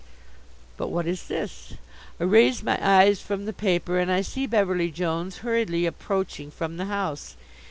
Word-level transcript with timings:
But 0.77 0.87
what 0.87 1.05
is 1.05 1.27
this? 1.27 1.75
I 2.19 2.23
raise 2.23 2.63
my 2.63 2.79
eyes 2.83 3.21
from 3.21 3.45
the 3.45 3.53
paper 3.53 3.99
and 3.99 4.11
I 4.11 4.21
see 4.21 4.47
Beverly 4.47 4.89
Jones 4.89 5.37
hurriedly 5.45 5.85
approaching 5.85 6.49
from 6.49 6.77
the 6.77 6.85
house. 6.85 7.35